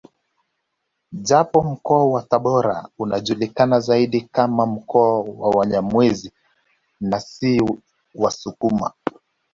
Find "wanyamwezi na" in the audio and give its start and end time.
5.49-7.19